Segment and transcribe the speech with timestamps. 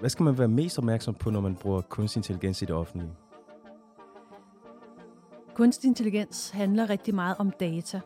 [0.00, 3.10] hvad skal man være mest opmærksom på, når man bruger kunstig intelligens i det offentlige?
[5.54, 8.00] Kunstig intelligens handler rigtig meget om data.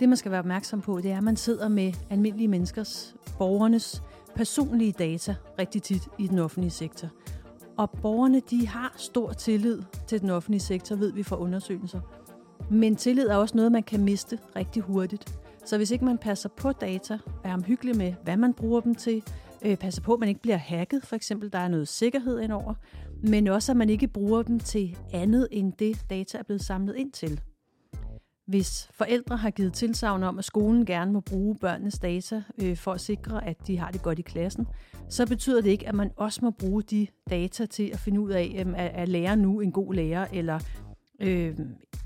[0.00, 4.02] Det, man skal være opmærksom på, det er, at man sidder med almindelige menneskers, borgernes
[4.34, 7.08] personlige data rigtig tit i den offentlige sektor.
[7.76, 12.00] Og borgerne, de har stor tillid til den offentlige sektor, ved vi fra undersøgelser.
[12.70, 15.38] Men tillid er også noget, man kan miste rigtig hurtigt.
[15.64, 19.24] Så hvis ikke man passer på data, er omhyggelig med, hvad man bruger dem til,
[19.64, 22.74] øh, passer på, at man ikke bliver hacket, for eksempel, der er noget sikkerhed indover,
[23.22, 26.96] men også, at man ikke bruger dem til andet end det, data er blevet samlet
[26.96, 27.40] ind til.
[28.46, 32.92] Hvis forældre har givet tilsavn om, at skolen gerne må bruge børnenes data øh, for
[32.92, 34.66] at sikre, at de har det godt i klassen,
[35.08, 38.30] så betyder det ikke, at man også må bruge de data til at finde ud
[38.30, 40.58] af, øh, er lærer nu en god lærer, eller
[41.20, 41.58] øh,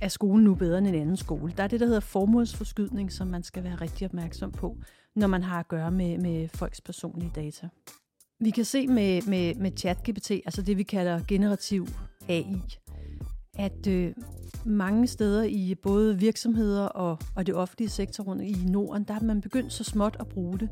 [0.02, 1.52] er skolen nu bedre end en anden skole.
[1.56, 4.76] Der er det, der hedder formålsforskydning, som man skal være rigtig opmærksom på,
[5.14, 7.68] når man har at gøre med, med folks personlige data.
[8.40, 11.86] Vi kan se med, med, med ChatGPT, altså det vi kalder generativ
[12.28, 12.62] AI,
[13.58, 14.14] at øh,
[14.64, 19.20] mange steder i både virksomheder og, og det offentlige sektor rundt i Norden, der har
[19.20, 20.68] man begyndt så småt at bruge det.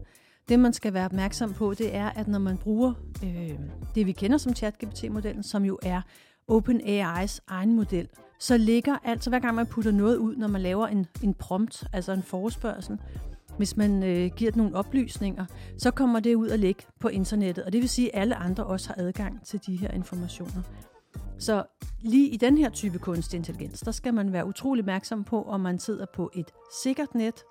[0.49, 2.93] Det, man skal være opmærksom på, det er, at når man bruger
[3.25, 3.59] øh,
[3.95, 6.03] det, vi kender som ChatGPT-modellen, som jo er
[6.49, 10.87] OpenAI's egen model, så ligger altså hver gang man putter noget ud, når man laver
[10.87, 12.99] en, en prompt, altså en forespørgsel,
[13.57, 15.45] hvis man øh, giver den nogle oplysninger,
[15.79, 18.65] så kommer det ud at ligge på internettet, og det vil sige, at alle andre
[18.65, 20.63] også har adgang til de her informationer.
[21.39, 21.65] Så
[22.01, 25.61] lige i den her type kunstig intelligens, der skal man være utrolig opmærksom på, om
[25.61, 26.51] man sidder på et
[26.83, 27.43] sikkert net,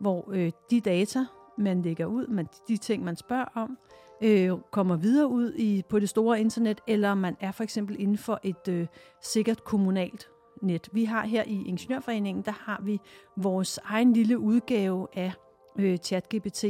[0.00, 1.24] hvor øh, de data,
[1.58, 3.78] man lægger ud, man, de ting, man spørger om,
[4.20, 8.18] øh, kommer videre ud i, på det store internet, eller man er for eksempel inden
[8.18, 8.86] for et øh,
[9.22, 10.28] sikkert kommunalt
[10.62, 10.88] net.
[10.92, 13.00] Vi har her i Ingeniørforeningen, der har vi
[13.36, 15.32] vores egen lille udgave af
[15.78, 16.64] øh, ChatGPT,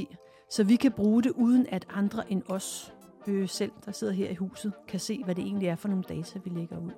[0.50, 2.94] så vi kan bruge det uden at andre end os
[3.26, 6.04] øh, selv, der sidder her i huset, kan se, hvad det egentlig er for nogle
[6.08, 6.92] data, vi lægger ud.